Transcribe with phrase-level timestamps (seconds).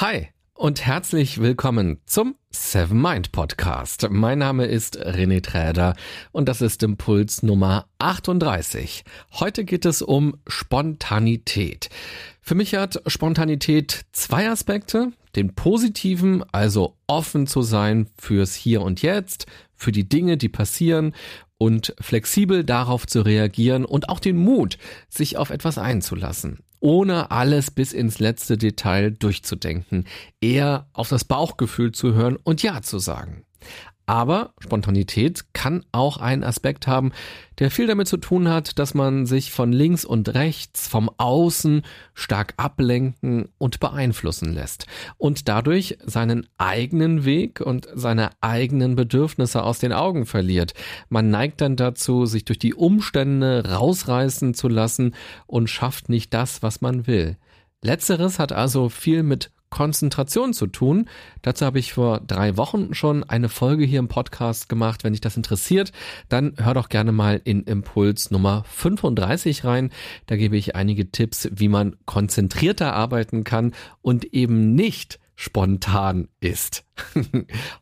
[0.00, 4.06] Hi und herzlich willkommen zum Seven Mind Podcast.
[4.08, 5.96] Mein Name ist René Träder
[6.30, 9.02] und das ist Impuls Nummer 38.
[9.32, 11.88] Heute geht es um Spontanität.
[12.40, 15.10] Für mich hat Spontanität zwei Aspekte.
[15.34, 21.12] Den positiven, also offen zu sein fürs Hier und Jetzt, für die Dinge, die passieren
[21.58, 24.78] und flexibel darauf zu reagieren und auch den Mut,
[25.08, 30.04] sich auf etwas einzulassen, ohne alles bis ins letzte Detail durchzudenken,
[30.40, 33.44] eher auf das Bauchgefühl zu hören und Ja zu sagen.
[34.08, 37.12] Aber Spontanität kann auch einen Aspekt haben,
[37.58, 41.82] der viel damit zu tun hat, dass man sich von links und rechts, vom Außen
[42.14, 44.86] stark ablenken und beeinflussen lässt
[45.18, 50.72] und dadurch seinen eigenen Weg und seine eigenen Bedürfnisse aus den Augen verliert.
[51.10, 55.14] Man neigt dann dazu, sich durch die Umstände rausreißen zu lassen
[55.46, 57.36] und schafft nicht das, was man will.
[57.82, 61.08] Letzteres hat also viel mit Konzentration zu tun.
[61.42, 65.04] Dazu habe ich vor drei Wochen schon eine Folge hier im Podcast gemacht.
[65.04, 65.92] Wenn dich das interessiert,
[66.28, 69.90] dann hör doch gerne mal in Impuls Nummer 35 rein.
[70.26, 76.84] Da gebe ich einige Tipps, wie man konzentrierter arbeiten kann und eben nicht spontan ist.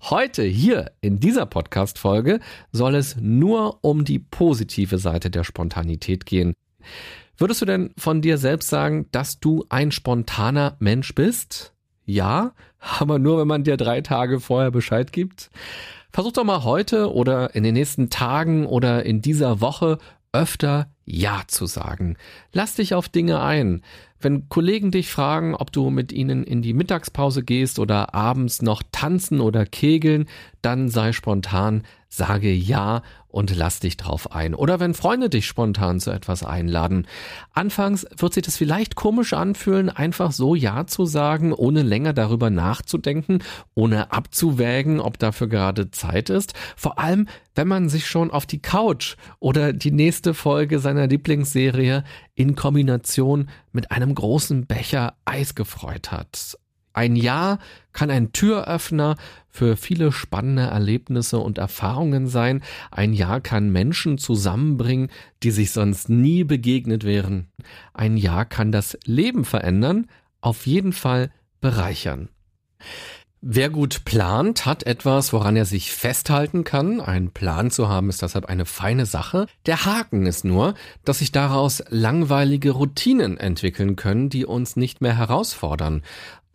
[0.02, 6.52] Heute hier in dieser Podcast-Folge soll es nur um die positive Seite der Spontanität gehen.
[7.38, 11.72] Würdest du denn von dir selbst sagen, dass du ein spontaner Mensch bist?
[12.06, 12.52] Ja,
[12.98, 15.50] aber nur, wenn man dir drei Tage vorher Bescheid gibt.
[16.12, 19.98] Versuch doch mal heute oder in den nächsten Tagen oder in dieser Woche
[20.32, 22.16] öfter Ja zu sagen.
[22.52, 23.82] Lass dich auf Dinge ein.
[24.20, 28.82] Wenn Kollegen dich fragen, ob du mit ihnen in die Mittagspause gehst oder abends noch
[28.92, 30.26] tanzen oder kegeln,
[30.62, 33.02] dann sei spontan, sage Ja
[33.36, 34.54] und lass dich drauf ein.
[34.54, 37.06] Oder wenn Freunde dich spontan zu etwas einladen.
[37.52, 42.48] Anfangs wird sich das vielleicht komisch anfühlen, einfach so Ja zu sagen, ohne länger darüber
[42.48, 43.42] nachzudenken,
[43.74, 46.54] ohne abzuwägen, ob dafür gerade Zeit ist.
[46.76, 52.04] Vor allem, wenn man sich schon auf die Couch oder die nächste Folge seiner Lieblingsserie
[52.34, 56.56] in Kombination mit einem großen Becher Eis gefreut hat.
[56.96, 57.58] Ein Jahr
[57.92, 59.16] kann ein Türöffner
[59.50, 62.62] für viele spannende Erlebnisse und Erfahrungen sein.
[62.90, 65.10] Ein Jahr kann Menschen zusammenbringen,
[65.42, 67.48] die sich sonst nie begegnet wären.
[67.92, 70.06] Ein Jahr kann das Leben verändern,
[70.40, 71.30] auf jeden Fall
[71.60, 72.30] bereichern.
[73.42, 77.00] Wer gut plant, hat etwas, woran er sich festhalten kann.
[77.00, 79.46] Ein Plan zu haben ist deshalb eine feine Sache.
[79.66, 80.74] Der Haken ist nur,
[81.04, 86.02] dass sich daraus langweilige Routinen entwickeln können, die uns nicht mehr herausfordern.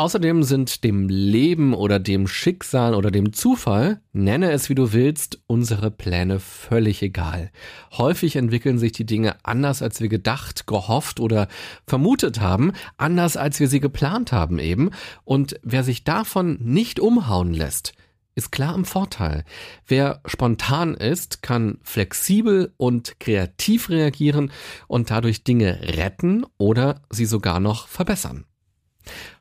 [0.01, 5.43] Außerdem sind dem Leben oder dem Schicksal oder dem Zufall, nenne es wie du willst,
[5.45, 7.51] unsere Pläne völlig egal.
[7.91, 11.47] Häufig entwickeln sich die Dinge anders, als wir gedacht, gehofft oder
[11.85, 14.89] vermutet haben, anders, als wir sie geplant haben eben.
[15.23, 17.93] Und wer sich davon nicht umhauen lässt,
[18.33, 19.43] ist klar im Vorteil.
[19.85, 24.51] Wer spontan ist, kann flexibel und kreativ reagieren
[24.87, 28.45] und dadurch Dinge retten oder sie sogar noch verbessern.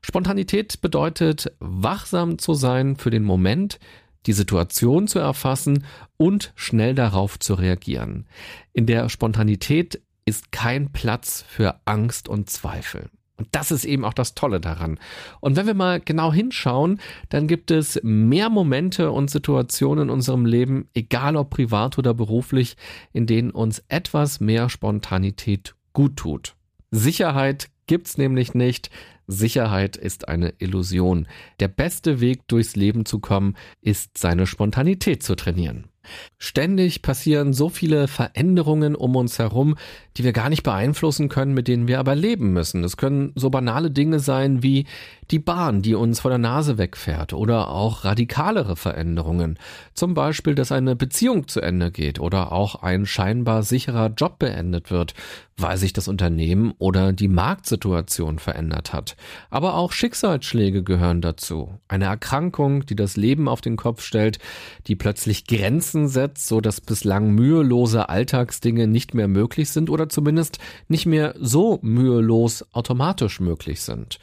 [0.03, 3.79] Spontanität bedeutet, wachsam zu sein für den Moment,
[4.27, 5.85] die Situation zu erfassen
[6.17, 8.27] und schnell darauf zu reagieren.
[8.73, 13.11] In der Spontanität ist kein Platz für Angst und Zweifel.
[13.41, 14.99] Und das ist eben auch das Tolle daran.
[15.41, 17.01] Und wenn wir mal genau hinschauen,
[17.31, 22.77] dann gibt es mehr Momente und Situationen in unserem Leben, egal ob privat oder beruflich,
[23.15, 26.55] in denen uns etwas mehr Spontanität gut tut.
[26.91, 28.91] Sicherheit gibt's nämlich nicht.
[29.31, 31.29] Sicherheit ist eine Illusion.
[31.61, 35.91] Der beste Weg durchs Leben zu kommen, ist seine Spontanität zu trainieren.
[36.39, 39.77] Ständig passieren so viele Veränderungen um uns herum,
[40.17, 42.83] die wir gar nicht beeinflussen können, mit denen wir aber leben müssen.
[42.85, 44.87] Es können so banale Dinge sein wie
[45.31, 49.59] die Bahn, die uns vor der Nase wegfährt oder auch radikalere Veränderungen.
[49.95, 54.91] Zum Beispiel, dass eine Beziehung zu Ende geht oder auch ein scheinbar sicherer Job beendet
[54.91, 55.15] wird,
[55.63, 59.17] weil sich das Unternehmen oder die Marktsituation verändert hat.
[59.51, 61.79] Aber auch Schicksalsschläge gehören dazu.
[61.89, 64.39] Eine Erkrankung, die das Leben auf den Kopf stellt,
[64.87, 70.59] die plötzlich Grenzen setzt, so dass bislang mühelose Alltagsdinge nicht mehr möglich sind oder zumindest
[70.89, 74.19] nicht mehr so mühelos automatisch möglich sind.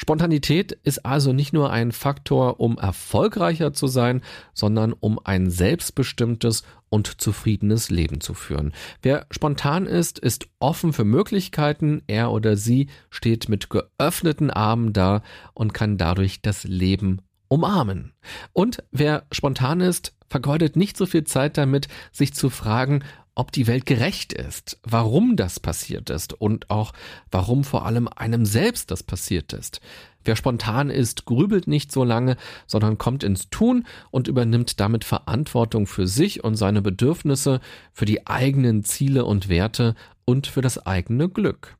[0.00, 4.22] Spontanität ist also nicht nur ein Faktor, um erfolgreicher zu sein,
[4.54, 8.72] sondern um ein selbstbestimmtes und zufriedenes Leben zu führen.
[9.02, 15.22] Wer spontan ist, ist offen für Möglichkeiten, er oder sie steht mit geöffneten Armen da
[15.52, 18.12] und kann dadurch das Leben umarmen.
[18.52, 23.02] Und wer spontan ist, vergeudet nicht so viel Zeit damit, sich zu fragen,
[23.38, 26.92] ob die Welt gerecht ist, warum das passiert ist und auch
[27.30, 29.80] warum vor allem einem selbst das passiert ist.
[30.24, 32.36] Wer spontan ist, grübelt nicht so lange,
[32.66, 37.60] sondern kommt ins Tun und übernimmt damit Verantwortung für sich und seine Bedürfnisse,
[37.92, 39.94] für die eigenen Ziele und Werte
[40.24, 41.76] und für das eigene Glück.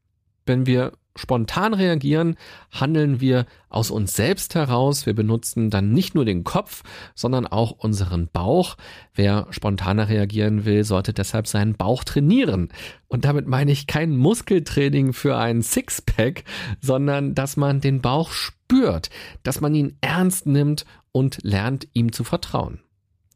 [0.47, 2.37] Wenn wir spontan reagieren,
[2.71, 5.07] handeln wir aus uns selbst heraus.
[5.07, 6.83] Wir benutzen dann nicht nur den Kopf,
[7.15, 8.77] sondern auch unseren Bauch.
[9.15, 12.69] Wer spontaner reagieren will, sollte deshalb seinen Bauch trainieren.
[13.09, 16.45] Und damit meine ich kein Muskeltraining für ein Sixpack,
[16.81, 19.11] sondern dass man den Bauch spürt,
[19.43, 22.81] dass man ihn ernst nimmt und lernt, ihm zu vertrauen.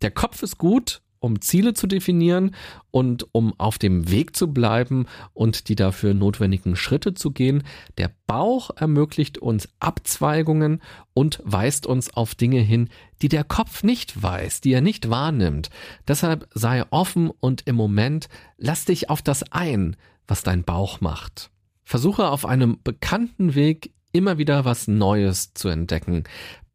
[0.02, 2.54] Der Kopf ist gut, um Ziele zu definieren
[2.90, 7.62] und um auf dem Weg zu bleiben und die dafür notwendigen Schritte zu gehen.
[7.96, 10.82] Der Bauch ermöglicht uns Abzweigungen
[11.14, 12.88] und weist uns auf Dinge hin,
[13.22, 15.70] die der Kopf nicht weiß, die er nicht wahrnimmt.
[16.08, 18.28] Deshalb sei offen und im Moment
[18.58, 19.96] lass dich auf das ein,
[20.26, 21.50] was dein Bauch macht.
[21.84, 26.24] Versuche auf einem bekannten Weg immer wieder was Neues zu entdecken.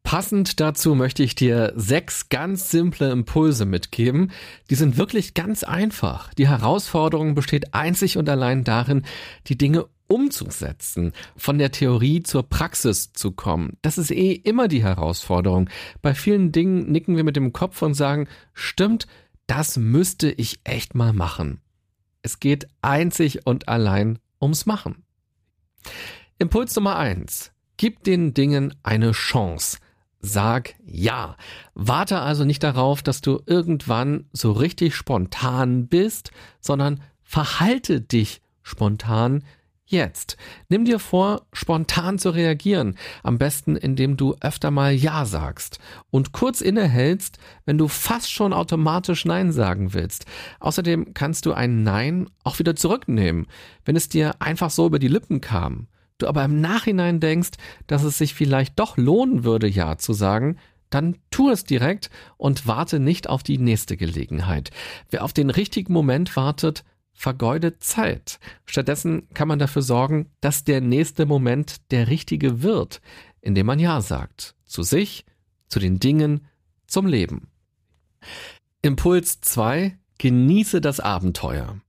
[0.08, 4.32] Passend dazu möchte ich dir sechs ganz simple Impulse mitgeben.
[4.70, 6.32] Die sind wirklich ganz einfach.
[6.32, 9.02] Die Herausforderung besteht einzig und allein darin,
[9.48, 13.76] die Dinge umzusetzen, von der Theorie zur Praxis zu kommen.
[13.82, 15.68] Das ist eh immer die Herausforderung.
[16.00, 19.08] Bei vielen Dingen nicken wir mit dem Kopf und sagen, stimmt,
[19.46, 21.60] das müsste ich echt mal machen.
[22.22, 25.04] Es geht einzig und allein ums Machen.
[26.38, 29.76] Impuls Nummer eins: Gib den Dingen eine Chance.
[30.20, 31.36] Sag ja.
[31.74, 39.44] Warte also nicht darauf, dass du irgendwann so richtig spontan bist, sondern verhalte dich spontan
[39.86, 40.36] jetzt.
[40.68, 45.78] Nimm dir vor, spontan zu reagieren, am besten indem du öfter mal Ja sagst
[46.10, 50.26] und kurz innehältst, wenn du fast schon automatisch Nein sagen willst.
[50.60, 53.46] Außerdem kannst du ein Nein auch wieder zurücknehmen,
[53.84, 55.86] wenn es dir einfach so über die Lippen kam
[56.18, 57.50] du aber im Nachhinein denkst,
[57.86, 60.58] dass es sich vielleicht doch lohnen würde, Ja zu sagen,
[60.90, 64.70] dann tu es direkt und warte nicht auf die nächste Gelegenheit.
[65.10, 68.38] Wer auf den richtigen Moment wartet, vergeudet Zeit.
[68.64, 73.00] Stattdessen kann man dafür sorgen, dass der nächste Moment der richtige wird,
[73.40, 74.54] indem man Ja sagt.
[74.64, 75.24] Zu sich,
[75.68, 76.46] zu den Dingen,
[76.86, 77.50] zum Leben.
[78.82, 79.98] Impuls 2.
[80.18, 81.80] Genieße das Abenteuer.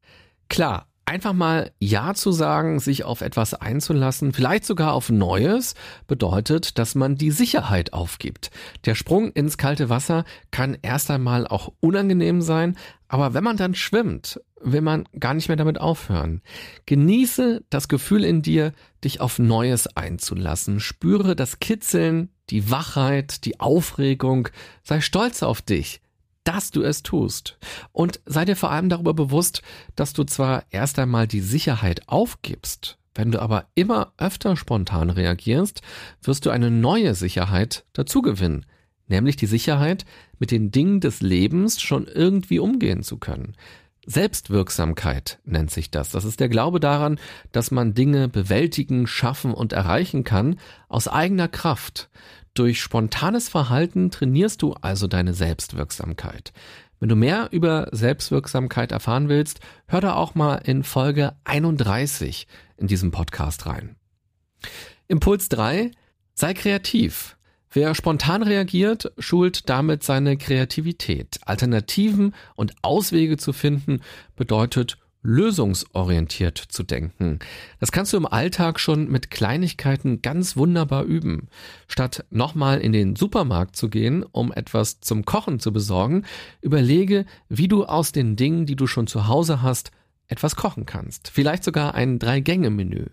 [0.50, 5.74] Klar, Einfach mal Ja zu sagen, sich auf etwas einzulassen, vielleicht sogar auf Neues,
[6.06, 8.52] bedeutet, dass man die Sicherheit aufgibt.
[8.86, 12.78] Der Sprung ins kalte Wasser kann erst einmal auch unangenehm sein,
[13.08, 16.44] aber wenn man dann schwimmt, will man gar nicht mehr damit aufhören.
[16.86, 18.72] Genieße das Gefühl in dir,
[19.04, 20.80] dich auf Neues einzulassen.
[20.80, 24.50] Spüre das Kitzeln, die Wachheit, die Aufregung.
[24.84, 26.02] Sei stolz auf dich
[26.50, 27.60] dass du es tust.
[27.92, 29.62] Und sei dir vor allem darüber bewusst,
[29.96, 35.84] dass du zwar erst einmal die Sicherheit aufgibst, wenn du aber immer öfter spontan reagierst,
[36.24, 38.66] wirst du eine neue Sicherheit dazugewinnen,
[39.07, 40.06] nämlich die Sicherheit,
[40.40, 43.56] mit den Dingen des Lebens schon irgendwie umgehen zu können.
[44.07, 46.10] Selbstwirksamkeit nennt sich das.
[46.10, 47.19] Das ist der Glaube daran,
[47.51, 52.10] dass man Dinge bewältigen, schaffen und erreichen kann aus eigener Kraft.
[52.54, 56.51] Durch spontanes Verhalten trainierst du also deine Selbstwirksamkeit.
[57.00, 62.48] Wenn du mehr über Selbstwirksamkeit erfahren willst, hör da auch mal in Folge 31
[62.78, 63.96] in diesem Podcast rein.
[65.07, 65.92] Impuls 3.
[66.34, 67.38] Sei kreativ.
[67.72, 71.39] Wer spontan reagiert, schult damit seine Kreativität.
[71.46, 74.01] Alternativen und Auswege zu finden
[74.36, 77.40] bedeutet lösungsorientiert zu denken.
[77.80, 81.50] Das kannst du im Alltag schon mit Kleinigkeiten ganz wunderbar üben.
[81.88, 86.26] Statt nochmal in den Supermarkt zu gehen, um etwas zum Kochen zu besorgen,
[86.62, 89.92] überlege, wie du aus den Dingen, die du schon zu Hause hast,
[90.28, 91.30] etwas kochen kannst.
[91.30, 93.08] Vielleicht sogar ein Drei-Gänge-Menü.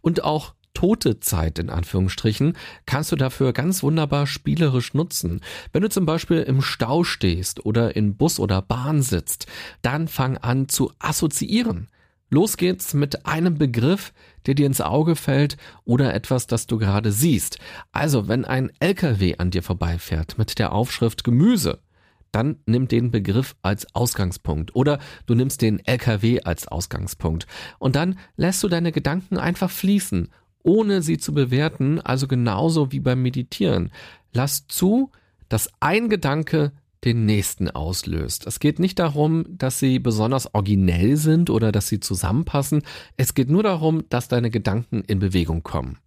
[0.00, 5.40] Und auch tote Zeit in Anführungsstrichen kannst du dafür ganz wunderbar spielerisch nutzen.
[5.72, 9.46] Wenn du zum Beispiel im Stau stehst oder in Bus oder Bahn sitzt,
[9.82, 11.88] dann fang an zu assoziieren.
[12.30, 14.12] Los geht's mit einem Begriff,
[14.46, 17.58] der dir ins Auge fällt oder etwas, das du gerade siehst.
[17.92, 21.80] Also, wenn ein LKW an dir vorbeifährt mit der Aufschrift Gemüse,
[22.32, 27.46] dann nimm den Begriff als Ausgangspunkt oder du nimmst den LKW als Ausgangspunkt
[27.78, 30.28] und dann lässt du deine Gedanken einfach fließen
[30.64, 33.92] ohne sie zu bewerten, also genauso wie beim Meditieren.
[34.32, 35.12] Lass zu,
[35.48, 36.72] dass ein Gedanke
[37.04, 38.46] den nächsten auslöst.
[38.46, 42.82] Es geht nicht darum, dass sie besonders originell sind oder dass sie zusammenpassen.
[43.16, 45.98] Es geht nur darum, dass deine Gedanken in Bewegung kommen.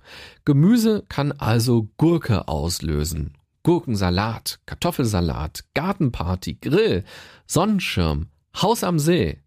[0.43, 3.35] Gemüse kann also Gurke auslösen.
[3.61, 7.03] Gurkensalat, Kartoffelsalat, Gartenparty, Grill,
[7.45, 8.27] Sonnenschirm,
[8.59, 9.39] Haus am See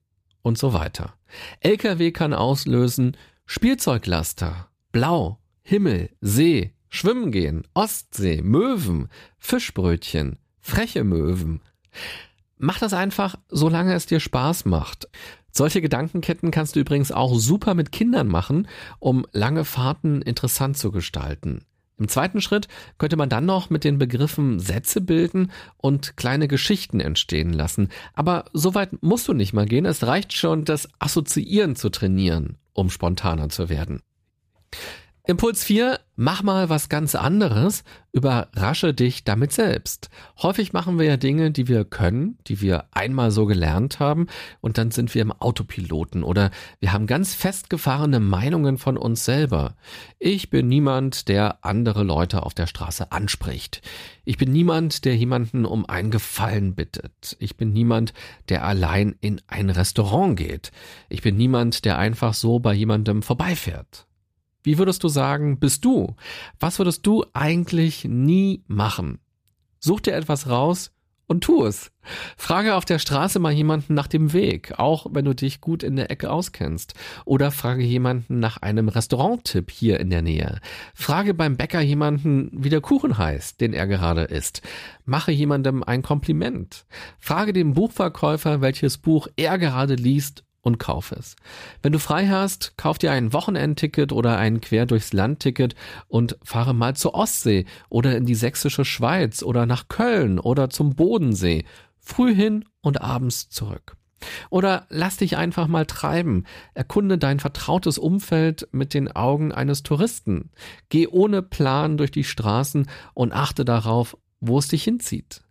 [0.43, 1.15] und so weiter.
[1.61, 11.61] LKW kann auslösen Spielzeuglaster, Blau, Himmel, See, Schwimmen gehen, Ostsee, Möwen, Fischbrötchen, freche Möwen.
[12.59, 15.09] Mach das einfach, solange es dir Spaß macht.
[15.53, 18.69] Solche Gedankenketten kannst du übrigens auch super mit Kindern machen,
[18.99, 21.65] um lange Fahrten interessant zu gestalten.
[21.97, 22.67] Im zweiten Schritt
[22.99, 27.91] könnte man dann noch mit den Begriffen Sätze bilden und kleine Geschichten entstehen lassen.
[28.15, 29.85] Aber so weit musst du nicht mal gehen.
[29.85, 34.01] Es reicht schon, das Assoziieren zu trainieren, um spontaner zu werden.
[35.31, 40.11] Impuls 4, mach mal was ganz anderes, überrasche dich damit selbst.
[40.43, 44.27] Häufig machen wir ja Dinge, die wir können, die wir einmal so gelernt haben
[44.61, 46.51] und dann sind wir im Autopiloten oder
[46.81, 49.77] wir haben ganz festgefahrene Meinungen von uns selber.
[50.19, 53.83] Ich bin niemand, der andere Leute auf der Straße anspricht.
[54.25, 57.37] Ich bin niemand, der jemanden um einen Gefallen bittet.
[57.39, 58.15] Ich bin niemand,
[58.49, 60.73] der allein in ein Restaurant geht.
[61.09, 64.07] Ich bin niemand, der einfach so bei jemandem vorbeifährt.
[64.63, 66.17] Wie würdest du sagen, bist du?
[66.59, 69.19] Was würdest du eigentlich nie machen?
[69.79, 70.93] Such dir etwas raus
[71.31, 71.93] und tu es.
[72.37, 75.95] Frage auf der Straße mal jemanden nach dem Weg, auch wenn du dich gut in
[75.95, 76.95] der Ecke auskennst.
[77.25, 80.59] Oder frage jemanden nach einem Restauranttipp hier in der Nähe.
[80.93, 84.63] Frage beim Bäcker jemanden, wie der Kuchen heißt, den er gerade isst.
[85.05, 86.85] Mache jemandem ein Kompliment.
[87.21, 91.37] Frage den Buchverkäufer, welches Buch er gerade liest und kauf es.
[91.83, 95.75] Wenn du frei hast, kauf dir ein Wochenendticket oder ein Quer durchs Land-Ticket
[96.09, 100.95] und fahre mal zur Ostsee oder in die sächsische Schweiz oder nach Köln oder zum
[100.95, 101.65] Bodensee.
[101.99, 103.97] Früh hin und abends zurück.
[104.51, 106.45] Oder lass dich einfach mal treiben.
[106.75, 110.51] Erkunde dein vertrautes Umfeld mit den Augen eines Touristen.
[110.89, 115.43] Geh ohne Plan durch die Straßen und achte darauf, wo es dich hinzieht.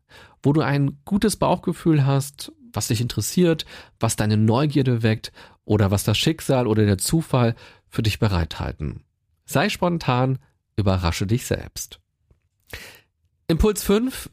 [0.43, 3.65] Wo du ein gutes Bauchgefühl hast, was dich interessiert,
[3.99, 5.31] was deine Neugierde weckt
[5.65, 7.55] oder was das Schicksal oder der Zufall
[7.88, 9.03] für dich bereithalten.
[9.45, 10.39] Sei spontan,
[10.75, 11.99] überrasche dich selbst.
[13.47, 14.29] Impuls 5.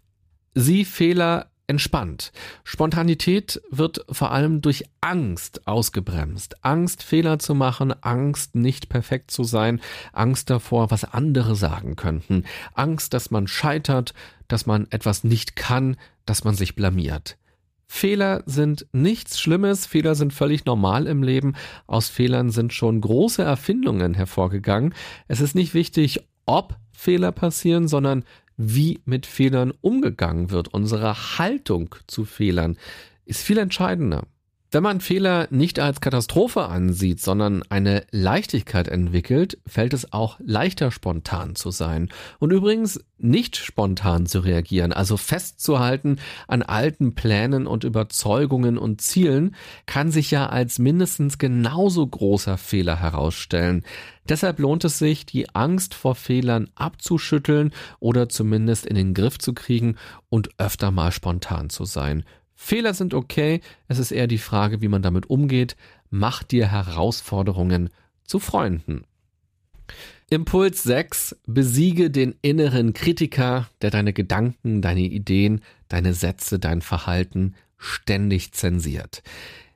[0.54, 2.32] Sieh Fehler entspannt.
[2.64, 6.64] Spontanität wird vor allem durch Angst ausgebremst.
[6.64, 9.80] Angst, Fehler zu machen, Angst, nicht perfekt zu sein,
[10.12, 14.14] Angst davor, was andere sagen könnten, Angst, dass man scheitert,
[14.48, 17.36] dass man etwas nicht kann, dass man sich blamiert.
[17.86, 21.54] Fehler sind nichts Schlimmes, Fehler sind völlig normal im Leben.
[21.86, 24.94] Aus Fehlern sind schon große Erfindungen hervorgegangen.
[25.28, 28.24] Es ist nicht wichtig, ob Fehler passieren, sondern
[28.56, 30.72] wie mit Fehlern umgegangen wird.
[30.72, 32.76] Unsere Haltung zu Fehlern
[33.24, 34.24] ist viel entscheidender.
[34.76, 40.90] Wenn man Fehler nicht als Katastrophe ansieht, sondern eine Leichtigkeit entwickelt, fällt es auch leichter
[40.90, 42.10] spontan zu sein.
[42.40, 49.56] Und übrigens nicht spontan zu reagieren, also festzuhalten an alten Plänen und Überzeugungen und Zielen,
[49.86, 53.82] kann sich ja als mindestens genauso großer Fehler herausstellen.
[54.28, 59.54] Deshalb lohnt es sich, die Angst vor Fehlern abzuschütteln oder zumindest in den Griff zu
[59.54, 59.96] kriegen
[60.28, 62.24] und öfter mal spontan zu sein.
[62.56, 65.76] Fehler sind okay, es ist eher die Frage, wie man damit umgeht.
[66.10, 67.90] Mach dir Herausforderungen
[68.24, 69.04] zu Freunden.
[70.28, 71.36] Impuls 6.
[71.46, 79.22] Besiege den inneren Kritiker, der deine Gedanken, deine Ideen, deine Sätze, dein Verhalten ständig zensiert.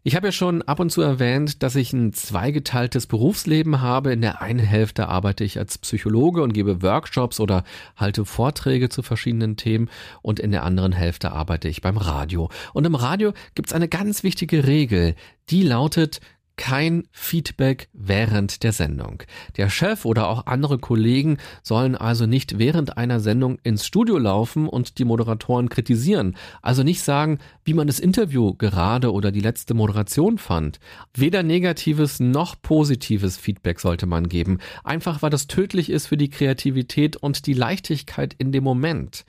[0.02, 4.14] Ich habe ja schon ab und zu erwähnt, dass ich ein zweigeteiltes Berufsleben habe.
[4.14, 7.64] In der einen Hälfte arbeite ich als Psychologe und gebe Workshops oder
[7.96, 9.90] halte Vorträge zu verschiedenen Themen
[10.22, 12.48] und in der anderen Hälfte arbeite ich beim Radio.
[12.72, 15.16] Und im Radio gibt es eine ganz wichtige Regel,
[15.50, 16.20] die lautet,
[16.60, 19.22] kein Feedback während der Sendung.
[19.56, 24.68] Der Chef oder auch andere Kollegen sollen also nicht während einer Sendung ins Studio laufen
[24.68, 26.36] und die Moderatoren kritisieren.
[26.60, 30.80] Also nicht sagen, wie man das Interview gerade oder die letzte Moderation fand.
[31.14, 34.58] Weder negatives noch positives Feedback sollte man geben.
[34.84, 39.24] Einfach weil das tödlich ist für die Kreativität und die Leichtigkeit in dem Moment.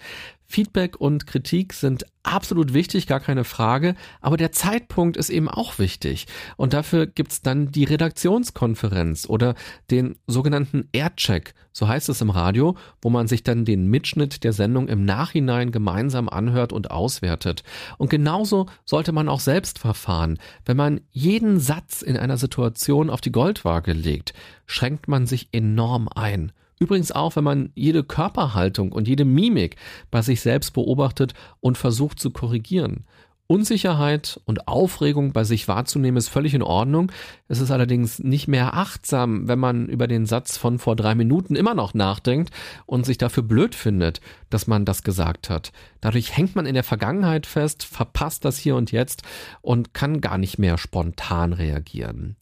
[0.52, 5.80] Feedback und Kritik sind absolut wichtig, gar keine Frage, aber der Zeitpunkt ist eben auch
[5.80, 6.28] wichtig.
[6.58, 9.56] Und dafür gibt's dann die Redaktionskonferenz oder
[9.90, 14.54] den sogenannten Aircheck, so heißt es im Radio, wo man sich dann den Mitschnitt der
[14.54, 17.64] Sendung im Nachhinein gemeinsam anhört und auswertet.
[17.98, 20.38] Und genauso sollte man auch selbst verfahren.
[20.66, 24.34] Wenn man jeden Satz in einer Situation auf die Goldwaage legt,
[24.66, 26.52] schränkt man sich enorm ein.
[26.82, 29.76] Übrigens auch, wenn man jede Körperhaltung und jede Mimik
[30.10, 33.06] bei sich selbst beobachtet und versucht zu korrigieren.
[33.46, 37.12] Unsicherheit und Aufregung bei sich wahrzunehmen ist völlig in Ordnung.
[37.48, 41.56] Es ist allerdings nicht mehr achtsam, wenn man über den Satz von vor drei Minuten
[41.56, 42.52] immer noch nachdenkt
[42.88, 44.20] und sich dafür blöd findet,
[44.50, 45.74] dass man das gesagt hat.
[46.00, 49.22] Dadurch hängt man in der Vergangenheit fest, verpasst das hier und jetzt
[49.62, 52.38] und kann gar nicht mehr spontan reagieren.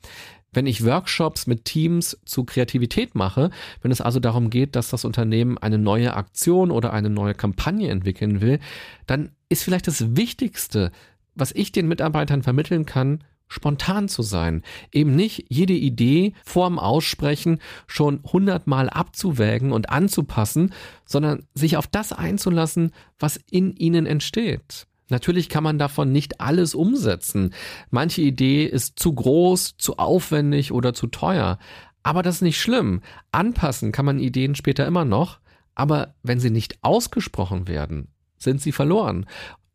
[0.52, 3.52] Wenn ich Workshops mit Teams zu Kreativität mache,
[3.82, 7.90] wenn es also darum geht, dass das Unternehmen eine neue Aktion oder eine neue Kampagne
[7.90, 8.60] entwickeln will,
[9.06, 10.92] dann ist vielleicht das Wichtigste,
[11.36, 14.64] was ich den Mitarbeitern vermitteln kann, spontan zu sein.
[14.92, 20.74] Eben nicht jede Idee vorm Aussprechen schon hundertmal abzuwägen und anzupassen,
[21.06, 24.88] sondern sich auf das einzulassen, was in ihnen entsteht.
[25.10, 27.54] Natürlich kann man davon nicht alles umsetzen.
[27.90, 31.58] Manche Idee ist zu groß, zu aufwendig oder zu teuer.
[32.04, 33.02] Aber das ist nicht schlimm.
[33.32, 35.40] Anpassen kann man Ideen später immer noch.
[35.76, 39.26] Aber wenn sie nicht ausgesprochen werden, sind sie verloren.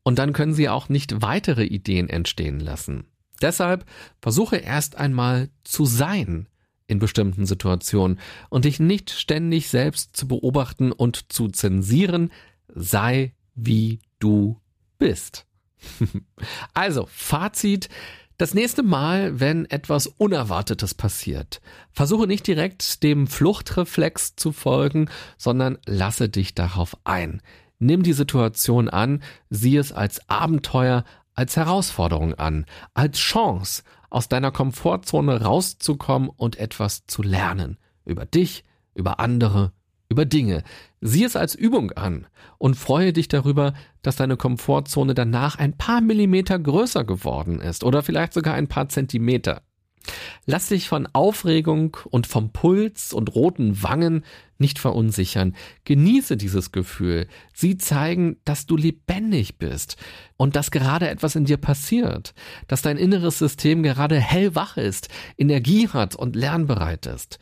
[0.02, 3.06] Und dann können sie auch nicht weitere Ideen entstehen lassen.
[3.40, 3.84] Deshalb
[4.20, 6.48] versuche erst einmal zu sein
[6.86, 12.30] in bestimmten Situationen und dich nicht ständig selbst zu beobachten und zu zensieren.
[12.68, 14.60] Sei wie du
[14.98, 15.46] bist.
[16.74, 17.88] also, Fazit.
[18.36, 21.60] Das nächste Mal, wenn etwas Unerwartetes passiert,
[21.92, 25.08] versuche nicht direkt dem Fluchtreflex zu folgen,
[25.38, 27.42] sondern lasse dich darauf ein.
[27.78, 34.50] Nimm die Situation an, sieh es als Abenteuer, als Herausforderung an, als Chance, aus deiner
[34.50, 37.78] Komfortzone rauszukommen und etwas zu lernen.
[38.04, 39.72] Über dich, über andere,
[40.14, 40.62] über Dinge.
[41.00, 42.26] Sieh es als Übung an
[42.58, 48.04] und freue dich darüber, dass deine Komfortzone danach ein paar Millimeter größer geworden ist oder
[48.04, 49.62] vielleicht sogar ein paar Zentimeter.
[50.46, 54.24] Lass dich von Aufregung und vom Puls und roten Wangen
[54.58, 55.56] nicht verunsichern.
[55.84, 57.26] Genieße dieses Gefühl.
[57.52, 59.96] Sie zeigen, dass du lebendig bist
[60.36, 62.34] und dass gerade etwas in dir passiert,
[62.68, 67.38] dass dein inneres System gerade hellwach ist, Energie hat und lernbereit ist.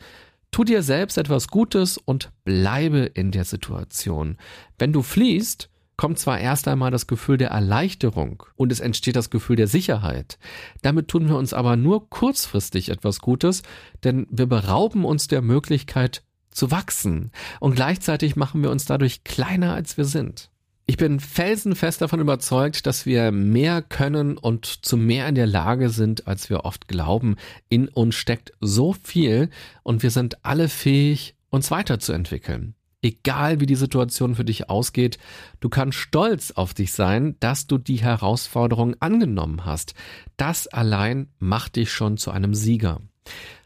[0.53, 4.37] Tu dir selbst etwas Gutes und bleibe in der Situation.
[4.77, 5.67] Wenn du fliehst,
[5.97, 10.37] kommt zwar erst einmal das Gefühl der Erleichterung und es entsteht das Gefühl der Sicherheit.
[10.83, 13.63] Damit tun wir uns aber nur kurzfristig etwas Gutes,
[14.03, 19.73] denn wir berauben uns der Möglichkeit zu wachsen und gleichzeitig machen wir uns dadurch kleiner
[19.73, 20.51] als wir sind.
[20.85, 25.89] Ich bin felsenfest davon überzeugt, dass wir mehr können und zu mehr in der Lage
[25.89, 27.37] sind, als wir oft glauben.
[27.69, 29.49] In uns steckt so viel
[29.83, 32.75] und wir sind alle fähig, uns weiterzuentwickeln.
[33.01, 35.17] Egal wie die Situation für dich ausgeht,
[35.61, 39.93] du kannst stolz auf dich sein, dass du die Herausforderung angenommen hast.
[40.35, 43.01] Das allein macht dich schon zu einem Sieger.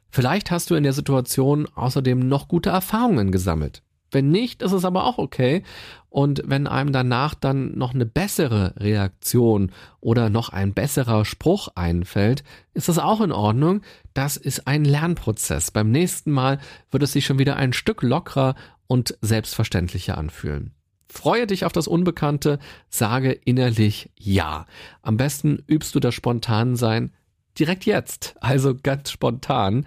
[0.10, 3.84] Vielleicht hast du in der Situation außerdem noch gute Erfahrungen gesammelt.
[4.12, 5.64] Wenn nicht, ist es aber auch okay.
[6.10, 12.44] Und wenn einem danach dann noch eine bessere Reaktion oder noch ein besserer Spruch einfällt,
[12.74, 13.82] ist das auch in Ordnung.
[14.14, 15.72] Das ist ein Lernprozess.
[15.72, 18.56] Beim nächsten Mal wird es sich schon wieder ein Stück lockerer
[18.88, 20.72] und selbstverständlicher anfühlen.
[21.10, 24.66] Freue dich auf das Unbekannte, sage innerlich Ja.
[25.02, 27.12] Am besten übst du das Spontansein
[27.60, 29.86] direkt jetzt, also ganz spontan.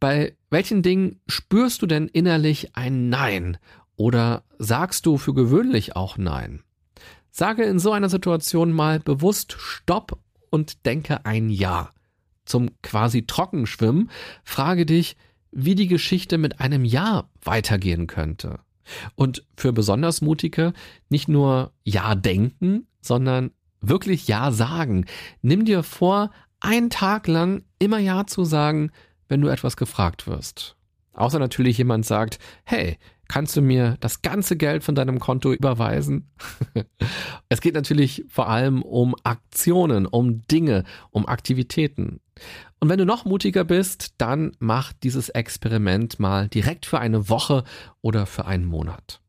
[0.00, 3.56] Bei welchen Dingen spürst du denn innerlich ein Nein?
[3.96, 6.62] Oder sagst du für gewöhnlich auch Nein?
[7.30, 10.18] Sage in so einer Situation mal bewusst Stopp
[10.50, 11.90] und denke ein Ja.
[12.44, 14.10] Zum quasi Trockenschwimmen
[14.44, 15.16] frage dich,
[15.52, 18.60] wie die Geschichte mit einem Ja weitergehen könnte.
[19.14, 20.74] Und für besonders mutige
[21.08, 25.06] nicht nur Ja denken, sondern wirklich Ja sagen.
[25.40, 28.90] Nimm dir vor, einen Tag lang immer Ja zu sagen,
[29.32, 30.76] wenn du etwas gefragt wirst.
[31.14, 36.30] Außer natürlich jemand sagt, hey, kannst du mir das ganze Geld von deinem Konto überweisen?
[37.48, 42.20] es geht natürlich vor allem um Aktionen, um Dinge, um Aktivitäten.
[42.78, 47.64] Und wenn du noch mutiger bist, dann mach dieses Experiment mal direkt für eine Woche
[48.02, 49.22] oder für einen Monat.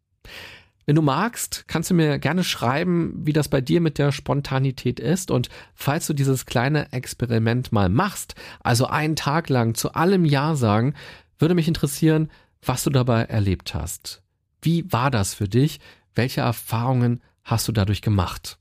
[0.85, 4.99] Wenn du magst, kannst du mir gerne schreiben, wie das bei dir mit der Spontanität
[4.99, 5.31] ist.
[5.31, 10.55] Und falls du dieses kleine Experiment mal machst, also einen Tag lang zu allem Ja
[10.55, 10.93] sagen,
[11.39, 12.29] würde mich interessieren,
[12.61, 14.21] was du dabei erlebt hast.
[14.61, 15.79] Wie war das für dich?
[16.15, 18.57] Welche Erfahrungen hast du dadurch gemacht?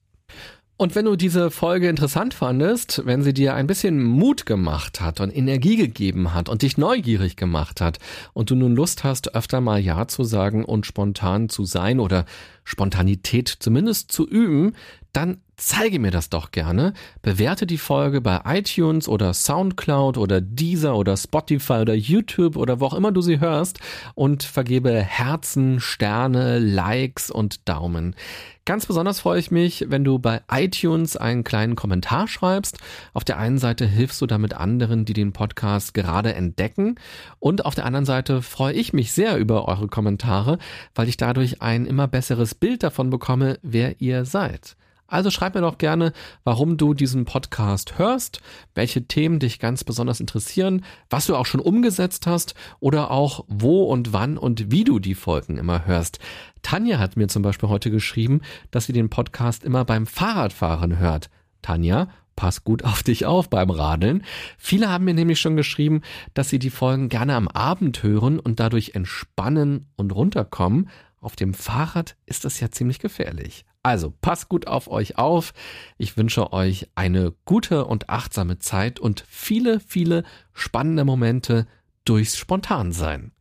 [0.79, 5.21] Und wenn du diese Folge interessant fandest, wenn sie dir ein bisschen Mut gemacht hat
[5.21, 7.99] und Energie gegeben hat und dich neugierig gemacht hat
[8.33, 12.25] und du nun Lust hast, öfter mal Ja zu sagen und spontan zu sein oder
[12.65, 14.75] Spontanität zumindest zu üben,
[15.13, 16.93] dann zeige mir das doch gerne.
[17.23, 22.87] Bewerte die Folge bei iTunes oder Soundcloud oder Deezer oder Spotify oder YouTube oder wo
[22.87, 23.79] auch immer du sie hörst
[24.15, 28.17] und vergebe Herzen, Sterne, Likes und Daumen.
[28.65, 32.79] Ganz besonders freue ich mich, wenn du bei iTunes einen kleinen Kommentar schreibst.
[33.13, 36.97] Auf der einen Seite hilfst du damit anderen, die den Podcast gerade entdecken.
[37.39, 40.59] Und auf der anderen Seite freue ich mich sehr über eure Kommentare,
[40.95, 44.77] weil ich dadurch ein immer besseres Bild davon bekomme, wer ihr seid.
[45.13, 48.41] Also schreib mir doch gerne, warum du diesen Podcast hörst,
[48.75, 53.85] welche Themen dich ganz besonders interessieren, was du auch schon umgesetzt hast oder auch wo
[53.85, 56.19] und wann und wie du die Folgen immer hörst.
[56.63, 61.29] Tanja hat mir zum Beispiel heute geschrieben, dass sie den Podcast immer beim Fahrradfahren hört.
[61.61, 64.25] Tanja, pass gut auf dich auf beim Radeln.
[64.57, 66.01] Viele haben mir nämlich schon geschrieben,
[66.33, 70.89] dass sie die Folgen gerne am Abend hören und dadurch entspannen und runterkommen.
[71.21, 73.67] Auf dem Fahrrad ist das ja ziemlich gefährlich.
[73.83, 75.55] Also passt gut auf euch auf.
[75.99, 81.67] Ich wünsche euch eine gute und achtsame Zeit und viele, viele spannende Momente
[82.05, 83.33] durchs Spontansein.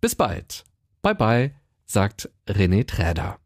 [0.00, 0.64] Bis bald.
[1.02, 3.41] Bye bye, sagt René Träder.